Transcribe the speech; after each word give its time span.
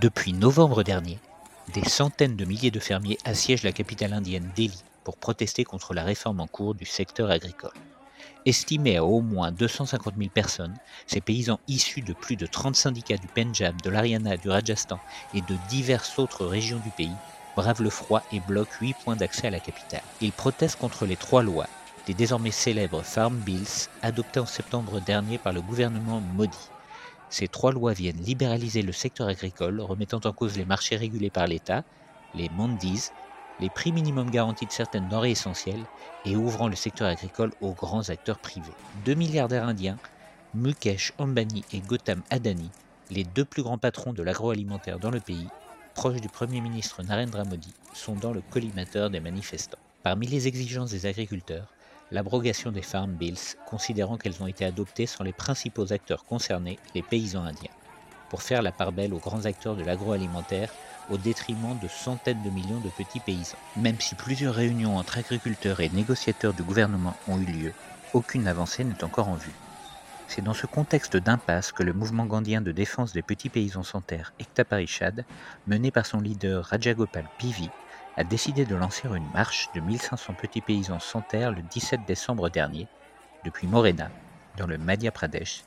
Depuis 0.00 0.32
novembre 0.32 0.82
dernier, 0.82 1.20
des 1.72 1.84
centaines 1.84 2.34
de 2.34 2.44
milliers 2.44 2.72
de 2.72 2.80
fermiers 2.80 3.18
assiègent 3.24 3.62
la 3.62 3.70
capitale 3.70 4.12
indienne 4.12 4.50
Delhi 4.56 4.82
pour 5.04 5.16
protester 5.16 5.62
contre 5.62 5.94
la 5.94 6.02
réforme 6.02 6.40
en 6.40 6.48
cours 6.48 6.74
du 6.74 6.84
secteur 6.84 7.30
agricole. 7.30 7.70
Estimés 8.44 8.96
à 8.96 9.04
au 9.04 9.20
moins 9.20 9.52
250 9.52 10.14
000 10.18 10.30
personnes, 10.30 10.74
ces 11.06 11.20
paysans 11.20 11.60
issus 11.68 12.00
de 12.00 12.12
plus 12.12 12.34
de 12.34 12.46
30 12.46 12.74
syndicats 12.74 13.18
du 13.18 13.28
Pendjab, 13.28 13.80
de 13.82 13.90
l'Ariana, 13.90 14.36
du 14.36 14.48
Rajasthan 14.48 14.98
et 15.32 15.42
de 15.42 15.56
diverses 15.68 16.18
autres 16.18 16.44
régions 16.44 16.80
du 16.80 16.90
pays 16.90 17.14
bravent 17.54 17.82
le 17.82 17.90
froid 17.90 18.22
et 18.32 18.40
bloquent 18.40 18.78
8 18.80 18.96
points 19.04 19.16
d'accès 19.16 19.46
à 19.46 19.50
la 19.50 19.60
capitale. 19.60 20.02
Ils 20.20 20.32
protestent 20.32 20.80
contre 20.80 21.06
les 21.06 21.16
trois 21.16 21.44
lois, 21.44 21.68
les 22.08 22.14
désormais 22.14 22.50
célèbres 22.50 23.02
Farm 23.02 23.36
Bills, 23.36 23.88
adoptées 24.02 24.40
en 24.40 24.46
septembre 24.46 25.00
dernier 25.00 25.38
par 25.38 25.52
le 25.52 25.62
gouvernement 25.62 26.20
Modi. 26.20 26.58
Ces 27.36 27.48
trois 27.48 27.72
lois 27.72 27.94
viennent 27.94 28.22
libéraliser 28.22 28.82
le 28.82 28.92
secteur 28.92 29.26
agricole, 29.26 29.80
remettant 29.80 30.20
en 30.24 30.32
cause 30.32 30.56
les 30.56 30.64
marchés 30.64 30.94
régulés 30.94 31.32
par 31.32 31.48
l'État, 31.48 31.82
les 32.32 32.48
mandis, 32.48 33.08
les 33.58 33.70
prix 33.70 33.90
minimums 33.90 34.30
garantis 34.30 34.68
de 34.68 34.72
certaines 34.72 35.08
denrées 35.08 35.32
essentielles 35.32 35.88
et 36.22 36.36
ouvrant 36.36 36.68
le 36.68 36.76
secteur 36.76 37.08
agricole 37.08 37.50
aux 37.58 37.74
grands 37.74 38.08
acteurs 38.08 38.38
privés. 38.38 38.76
Deux 38.92 39.16
milliardaires 39.16 39.66
indiens, 39.66 39.98
Mukesh 40.52 41.12
Ambani 41.18 41.66
et 41.72 41.82
Gautam 41.82 42.22
Adani, 42.30 42.72
les 43.10 43.24
deux 43.24 43.44
plus 43.44 43.64
grands 43.64 43.78
patrons 43.78 44.12
de 44.12 44.22
l'agroalimentaire 44.22 45.00
dans 45.00 45.10
le 45.10 45.20
pays, 45.20 45.52
proches 45.92 46.20
du 46.20 46.28
Premier 46.28 46.60
ministre 46.60 47.02
Narendra 47.02 47.44
Modi, 47.44 47.74
sont 47.90 48.14
dans 48.14 48.32
le 48.32 48.42
collimateur 48.42 49.10
des 49.10 49.18
manifestants. 49.18 49.82
Parmi 50.04 50.28
les 50.28 50.46
exigences 50.46 50.92
des 50.92 51.06
agriculteurs, 51.06 51.74
l'abrogation 52.14 52.70
des 52.70 52.80
Farm 52.80 53.10
Bills, 53.10 53.56
considérant 53.66 54.16
qu'elles 54.16 54.40
ont 54.40 54.46
été 54.46 54.64
adoptées 54.64 55.06
sans 55.06 55.24
les 55.24 55.32
principaux 55.32 55.92
acteurs 55.92 56.24
concernés, 56.24 56.78
les 56.94 57.02
paysans 57.02 57.42
indiens, 57.42 57.72
pour 58.30 58.40
faire 58.40 58.62
la 58.62 58.70
part 58.70 58.92
belle 58.92 59.12
aux 59.12 59.18
grands 59.18 59.46
acteurs 59.46 59.74
de 59.74 59.82
l'agroalimentaire 59.82 60.72
au 61.10 61.18
détriment 61.18 61.76
de 61.82 61.88
centaines 61.88 62.40
de 62.44 62.50
millions 62.50 62.78
de 62.78 62.88
petits 62.88 63.18
paysans. 63.18 63.58
Même 63.76 64.00
si 64.00 64.14
plusieurs 64.14 64.54
réunions 64.54 64.96
entre 64.96 65.18
agriculteurs 65.18 65.80
et 65.80 65.88
négociateurs 65.88 66.54
du 66.54 66.62
gouvernement 66.62 67.16
ont 67.26 67.40
eu 67.40 67.46
lieu, 67.46 67.72
aucune 68.12 68.46
avancée 68.46 68.84
n'est 68.84 69.02
encore 69.02 69.28
en 69.28 69.34
vue. 69.34 69.52
C'est 70.28 70.40
dans 70.40 70.54
ce 70.54 70.66
contexte 70.66 71.16
d'impasse 71.16 71.72
que 71.72 71.82
le 71.82 71.92
mouvement 71.92 72.26
gandhien 72.26 72.60
de 72.60 72.70
défense 72.70 73.12
des 73.12 73.22
petits 73.22 73.48
paysans 73.48 73.82
sans 73.82 74.00
terre, 74.00 74.32
Ekta 74.38 74.64
Parishad, 74.64 75.24
mené 75.66 75.90
par 75.90 76.06
son 76.06 76.20
leader 76.20 76.64
Rajagopal 76.64 77.28
Pivi, 77.38 77.70
a 78.16 78.24
décidé 78.24 78.64
de 78.64 78.76
lancer 78.76 79.08
une 79.08 79.28
marche 79.32 79.68
de 79.74 79.80
1500 79.80 80.34
petits 80.34 80.60
paysans 80.60 81.00
sans 81.00 81.20
terre 81.20 81.50
le 81.50 81.62
17 81.62 82.00
décembre 82.06 82.48
dernier, 82.48 82.86
depuis 83.44 83.66
Morena, 83.66 84.10
dans 84.56 84.66
le 84.66 84.78
Madhya 84.78 85.10
Pradesh, 85.10 85.64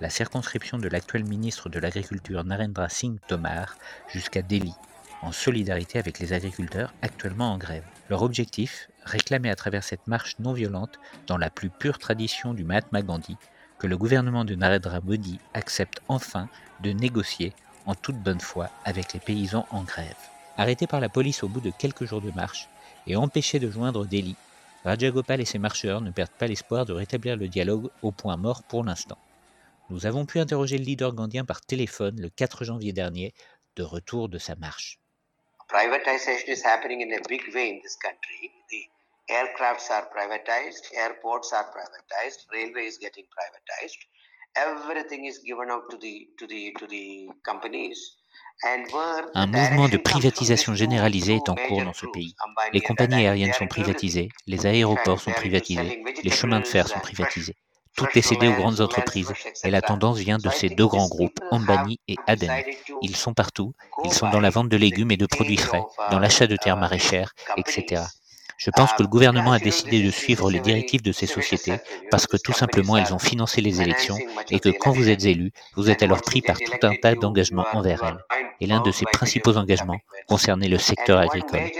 la 0.00 0.08
circonscription 0.08 0.78
de 0.78 0.88
l'actuel 0.88 1.24
ministre 1.24 1.68
de 1.68 1.78
l'Agriculture 1.78 2.42
Narendra 2.42 2.88
Singh 2.88 3.18
Tomar, 3.28 3.76
jusqu'à 4.08 4.40
Delhi, 4.40 4.74
en 5.20 5.32
solidarité 5.32 5.98
avec 5.98 6.18
les 6.18 6.32
agriculteurs 6.32 6.94
actuellement 7.02 7.52
en 7.52 7.58
grève. 7.58 7.84
Leur 8.08 8.22
objectif, 8.22 8.88
réclamer 9.04 9.50
à 9.50 9.56
travers 9.56 9.84
cette 9.84 10.06
marche 10.06 10.38
non 10.38 10.54
violente, 10.54 10.98
dans 11.26 11.36
la 11.36 11.50
plus 11.50 11.68
pure 11.68 11.98
tradition 11.98 12.54
du 12.54 12.64
Mahatma 12.64 13.02
Gandhi, 13.02 13.36
que 13.78 13.86
le 13.86 13.98
gouvernement 13.98 14.46
de 14.46 14.54
Narendra 14.54 15.00
Modi 15.00 15.38
accepte 15.52 16.00
enfin 16.08 16.48
de 16.80 16.92
négocier 16.92 17.52
en 17.84 17.94
toute 17.94 18.18
bonne 18.18 18.40
foi 18.40 18.70
avec 18.84 19.12
les 19.12 19.20
paysans 19.20 19.66
en 19.70 19.82
grève. 19.82 20.16
Arrêté 20.56 20.86
par 20.86 21.00
la 21.00 21.08
police 21.08 21.42
au 21.42 21.48
bout 21.48 21.60
de 21.60 21.70
quelques 21.70 22.04
jours 22.04 22.20
de 22.20 22.30
marche 22.32 22.68
et 23.06 23.16
empêché 23.16 23.58
de 23.58 23.70
joindre 23.70 24.04
Delhi, 24.04 24.36
Rajagopal 24.84 25.40
et 25.40 25.44
ses 25.44 25.58
marcheurs 25.58 26.00
ne 26.00 26.10
perdent 26.10 26.30
pas 26.30 26.46
l'espoir 26.46 26.86
de 26.86 26.92
rétablir 26.92 27.36
le 27.36 27.48
dialogue 27.48 27.90
au 28.02 28.12
point 28.12 28.36
mort 28.36 28.62
pour 28.62 28.84
l'instant. 28.84 29.18
Nous 29.90 30.06
avons 30.06 30.24
pu 30.24 30.38
interroger 30.38 30.78
le 30.78 30.84
leader 30.84 31.12
gandhien 31.12 31.44
par 31.44 31.60
téléphone 31.60 32.20
le 32.20 32.30
4 32.30 32.64
janvier 32.64 32.92
dernier, 32.92 33.34
de 33.76 33.82
retour 33.82 34.28
de 34.28 34.38
sa 34.38 34.54
marche. 34.56 34.98
Aircrafts 39.30 39.90
are 39.90 40.10
privatized, 40.10 40.90
airports 40.92 41.52
are 41.52 41.70
privatized, 41.70 42.46
railway 42.50 42.90
getting 43.00 43.24
privatized. 43.30 44.00
Everything 44.56 45.24
is 45.24 45.38
given 45.38 45.70
out 45.70 45.88
to 45.88 45.96
the 45.98 47.28
companies. 47.44 48.16
Un 49.34 49.46
mouvement 49.46 49.88
de 49.88 49.96
privatisation 49.96 50.74
généralisée 50.74 51.36
est 51.36 51.48
en 51.48 51.54
cours 51.54 51.82
dans 51.82 51.94
ce 51.94 52.06
pays. 52.06 52.34
Les 52.72 52.80
compagnies 52.80 53.26
aériennes 53.26 53.54
sont 53.54 53.66
privatisées, 53.66 54.28
les 54.46 54.66
aéroports 54.66 55.20
sont 55.20 55.32
privatisés, 55.32 56.02
les 56.22 56.30
chemins 56.30 56.60
de 56.60 56.66
fer 56.66 56.86
sont 56.88 57.00
privatisés. 57.00 57.56
Tout 57.96 58.06
est 58.14 58.22
cédé 58.22 58.48
aux 58.48 58.54
grandes 58.54 58.80
entreprises 58.80 59.32
et 59.64 59.70
la 59.70 59.82
tendance 59.82 60.18
vient 60.18 60.38
de 60.38 60.48
ces 60.50 60.68
deux 60.68 60.86
grands 60.86 61.08
groupes, 61.08 61.38
Ambani 61.50 61.98
et 62.06 62.16
Adani. 62.26 62.62
Ils 63.02 63.16
sont 63.16 63.34
partout, 63.34 63.74
ils 64.04 64.12
sont 64.12 64.30
dans 64.30 64.40
la 64.40 64.50
vente 64.50 64.68
de 64.68 64.76
légumes 64.76 65.10
et 65.10 65.16
de 65.16 65.26
produits 65.26 65.56
frais, 65.56 65.82
dans 66.10 66.18
l'achat 66.18 66.46
de 66.46 66.56
terres 66.56 66.76
maraîchères, 66.76 67.32
etc. 67.56 68.02
Je 68.60 68.70
pense 68.70 68.92
que 68.92 69.02
le 69.02 69.08
gouvernement 69.08 69.52
a 69.52 69.58
décidé 69.58 70.02
de 70.02 70.10
suivre 70.10 70.50
les 70.50 70.60
directives 70.60 71.00
de 71.00 71.12
ces 71.12 71.26
sociétés 71.26 71.78
parce 72.10 72.26
que 72.26 72.36
tout 72.36 72.52
simplement 72.52 72.98
elles 72.98 73.14
ont 73.14 73.18
financé 73.18 73.62
les 73.62 73.80
élections 73.80 74.18
et 74.50 74.60
que 74.60 74.68
quand 74.68 74.92
vous 74.92 75.08
êtes 75.08 75.24
élu, 75.24 75.50
vous 75.76 75.88
êtes 75.88 76.02
alors 76.02 76.20
pris 76.20 76.42
par 76.42 76.58
tout 76.58 76.86
un 76.86 76.94
tas 76.94 77.14
d'engagements 77.14 77.64
envers 77.72 78.04
elles. 78.04 78.22
Et 78.60 78.66
l'un 78.66 78.82
de 78.82 78.90
ces 78.90 79.06
principaux 79.06 79.56
engagements 79.56 79.98
concernait 80.28 80.68
le 80.68 80.76
secteur 80.76 81.18
agricole. 81.20 81.70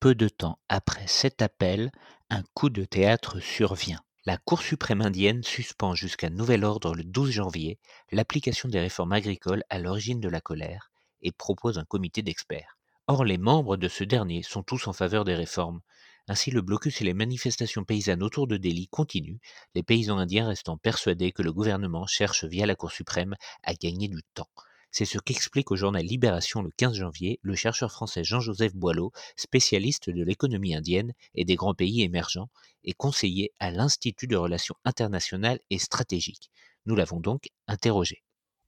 Peu 0.00 0.16
de 0.16 0.28
temps 0.28 0.58
après 0.68 1.06
cet 1.06 1.40
appel, 1.40 1.92
un 2.28 2.42
coup 2.54 2.68
de 2.68 2.84
théâtre 2.84 3.38
survient. 3.38 4.00
La 4.26 4.38
Cour 4.38 4.60
suprême 4.62 5.02
indienne 5.02 5.44
suspend 5.44 5.94
jusqu'à 5.94 6.30
nouvel 6.30 6.64
ordre 6.64 6.96
le 6.96 7.04
12 7.04 7.30
janvier 7.30 7.78
l'application 8.10 8.68
des 8.68 8.80
réformes 8.80 9.12
agricoles 9.12 9.62
à 9.70 9.78
l'origine 9.78 10.20
de 10.20 10.28
la 10.28 10.40
colère 10.40 10.90
et 11.20 11.30
propose 11.30 11.78
un 11.78 11.84
comité 11.84 12.22
d'experts. 12.22 12.76
Or, 13.14 13.26
les 13.26 13.36
membres 13.36 13.76
de 13.76 13.88
ce 13.88 14.04
dernier 14.04 14.42
sont 14.42 14.62
tous 14.62 14.88
en 14.88 14.94
faveur 14.94 15.26
des 15.26 15.34
réformes. 15.34 15.82
Ainsi, 16.28 16.50
le 16.50 16.62
blocus 16.62 17.02
et 17.02 17.04
les 17.04 17.12
manifestations 17.12 17.84
paysannes 17.84 18.22
autour 18.22 18.46
de 18.46 18.56
Delhi 18.56 18.88
continuent, 18.88 19.36
les 19.74 19.82
paysans 19.82 20.16
indiens 20.16 20.46
restant 20.46 20.78
persuadés 20.78 21.30
que 21.30 21.42
le 21.42 21.52
gouvernement 21.52 22.06
cherche 22.06 22.46
via 22.46 22.64
la 22.64 22.74
Cour 22.74 22.90
suprême 22.90 23.36
à 23.64 23.74
gagner 23.74 24.08
du 24.08 24.22
temps. 24.32 24.48
C'est 24.90 25.04
ce 25.04 25.18
qu'explique 25.18 25.70
au 25.70 25.76
journal 25.76 26.02
Libération 26.02 26.62
le 26.62 26.70
15 26.74 26.94
janvier 26.94 27.38
le 27.42 27.54
chercheur 27.54 27.92
français 27.92 28.24
Jean-Joseph 28.24 28.74
Boileau, 28.74 29.12
spécialiste 29.36 30.08
de 30.08 30.24
l'économie 30.24 30.74
indienne 30.74 31.12
et 31.34 31.44
des 31.44 31.56
grands 31.56 31.74
pays 31.74 32.00
émergents, 32.00 32.48
et 32.82 32.94
conseiller 32.94 33.52
à 33.58 33.70
l'Institut 33.70 34.26
de 34.26 34.36
relations 34.36 34.76
internationales 34.86 35.60
et 35.68 35.78
stratégiques. 35.78 36.50
Nous 36.86 36.94
l'avons 36.94 37.20
donc 37.20 37.50
interrogé 37.68 38.22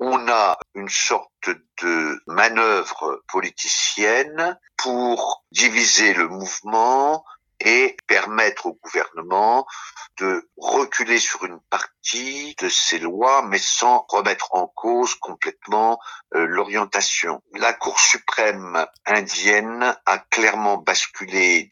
on 0.00 0.28
a 0.28 0.58
une 0.74 0.88
sorte 0.88 1.50
de 1.82 2.22
manœuvre 2.26 3.22
politicienne 3.28 4.58
pour 4.78 5.44
diviser 5.52 6.14
le 6.14 6.26
mouvement 6.26 7.24
et 7.60 7.96
permettre 8.06 8.66
au 8.66 8.78
gouvernement 8.82 9.66
de 10.16 10.48
reculer 10.56 11.18
sur 11.18 11.44
une 11.44 11.60
partie 11.68 12.54
de 12.58 12.70
ces 12.70 12.98
lois, 12.98 13.42
mais 13.42 13.58
sans 13.58 14.06
remettre 14.08 14.54
en 14.54 14.66
cause 14.66 15.14
complètement 15.16 16.00
euh, 16.34 16.46
l'orientation. 16.46 17.42
La 17.52 17.74
Cour 17.74 18.00
suprême 18.00 18.86
indienne 19.04 19.94
a 20.06 20.18
clairement 20.18 20.78
basculé 20.78 21.68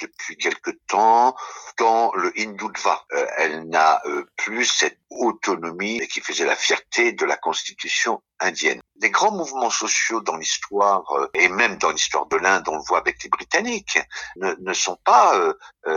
dans 1.79 2.13
le 2.15 2.33
hindutva. 2.37 3.05
Euh, 3.13 3.27
elle 3.39 3.69
n'a 3.69 4.01
euh, 4.07 4.27
plus 4.37 4.67
cette 4.67 4.99
autonomie 5.11 6.07
qui 6.09 6.21
faisait 6.21 6.45
la 6.45 6.57
fierté 6.57 7.13
de 7.13 7.25
la 7.25 7.37
constitution 7.37 8.23
indienne. 8.41 8.81
Les 9.01 9.11
grands 9.11 9.33
mouvements 9.33 9.71
sociaux 9.71 10.21
dans 10.21 10.37
l'histoire, 10.37 11.05
et 11.35 11.49
même 11.49 11.77
dans 11.79 11.91
l'histoire 11.91 12.27
de 12.27 12.37
l'Inde, 12.37 12.69
on 12.69 12.77
le 12.77 12.83
voit 12.87 12.99
avec 12.99 13.23
les 13.23 13.31
Britanniques, 13.31 13.99
ne, 14.37 14.55
ne 14.59 14.73
sont 14.73 14.99
pas 15.05 15.35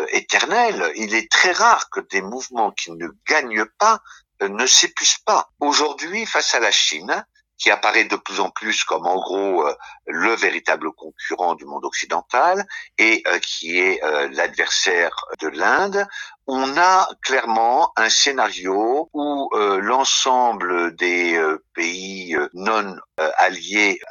éternels. 0.10 0.92
Il 0.96 1.16
est 1.16 1.32
très 1.32 1.52
rare 1.52 1.90
que 1.90 2.00
des 2.00 2.22
mouvements 2.22 2.72
qui 2.72 2.92
ne 2.92 3.08
gagnent 3.28 3.66
pas 3.80 4.02
ne 4.42 4.66
s'épuisent 4.66 5.20
pas. 5.26 5.50
Aujourd'hui, 5.60 6.26
face 6.26 6.54
à 6.56 6.60
la 6.60 6.72
Chine, 6.72 7.26
qui 7.62 7.70
apparaît 7.70 8.06
de 8.06 8.16
plus 8.16 8.40
en 8.40 8.50
plus 8.50 8.84
comme 8.84 9.06
en 9.06 9.16
gros 9.16 9.68
euh, 9.68 9.74
le 10.08 10.34
véritable 10.36 10.92
concurrent 10.94 11.54
du 11.54 11.66
monde 11.66 11.86
occidental 11.86 12.66
et 12.98 13.22
euh, 13.28 13.38
qui 13.38 13.80
est 13.80 14.04
euh, 14.04 14.28
l'adversaire 14.32 15.16
de 15.40 15.48
l'Inde, 15.50 16.08
on 16.48 16.76
a 16.76 17.08
clairement 17.22 17.94
un 17.96 18.10
scénario 18.10 19.10
où 19.14 19.50
l'ensemble 19.54 20.96
des 20.96 21.40
pays 21.76 22.36
non 22.54 22.96
alliés 23.38 24.02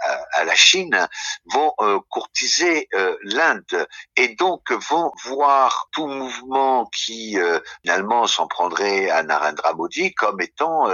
à, 0.41 0.45
la 0.45 0.55
Chine 0.55 1.09
vont 1.47 1.73
courtiser 2.09 2.89
l'Inde 3.23 3.87
et 4.17 4.35
donc 4.35 4.73
vont 4.73 5.13
voir 5.25 5.89
tout 5.93 6.07
mouvement 6.07 6.87
qui 6.87 7.37
finalement 7.83 8.27
s'en 8.27 8.47
prendrait 8.47 9.11
à 9.11 9.23
Narendra 9.23 9.75
Modi 9.75 10.13
comme 10.15 10.41
étant 10.41 10.89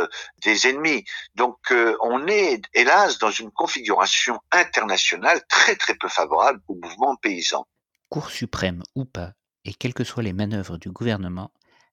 des 0.45 0.67
ennemis. 0.69 1.05
Donc 1.35 1.73
on 2.01 2.27
est 2.27 2.61
hélas 2.75 3.19
dans 3.19 3.31
une 3.31 3.51
configuration 3.51 4.39
internationale 4.53 5.41
très 5.49 5.77
très 5.77 5.95
peu 5.95 6.09
favorable 6.09 6.61
au 6.69 6.75
mouvement 6.75 7.17
paysan. 7.17 7.67
Cour 8.09 8.31
suprême 8.31 8.83
ou 8.95 9.05
pas, 9.05 9.33
et 9.65 9.75
quelles 9.75 9.95
que 9.95 10.05
soient 10.05 10.23
les 10.23 10.33
manœuvres 10.33 10.79
du 10.79 10.91
gouvernement, 10.91 11.51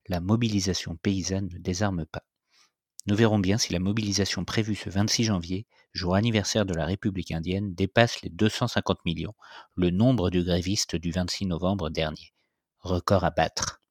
la 0.07 0.19
mobilisation 0.19 0.95
paysanne 0.95 1.50
ne 1.51 1.57
désarme 1.57 2.05
pas. 2.05 2.23
Nous 3.05 3.15
verrons 3.15 3.39
bien 3.39 3.57
si 3.57 3.73
la 3.73 3.79
mobilisation 3.79 4.45
prévue 4.45 4.75
ce 4.75 4.89
26 4.89 5.25
janvier 5.25 5.67
jour 5.94 6.15
anniversaire 6.15 6.65
de 6.65 6.73
la 6.73 6.85
République 6.85 7.31
indienne, 7.31 7.75
dépasse 7.75 8.21
les 8.21 8.29
250 8.29 9.05
millions, 9.05 9.35
le 9.75 9.91
nombre 9.91 10.29
du 10.29 10.44
gréviste 10.44 10.95
du 10.95 11.11
26 11.11 11.45
novembre 11.45 11.89
dernier. 11.89 12.33
Record 12.79 13.23
à 13.23 13.29
battre. 13.29 13.82